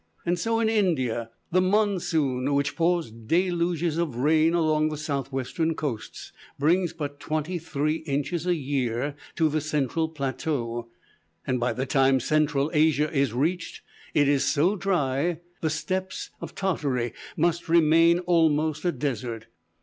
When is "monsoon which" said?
1.61-2.75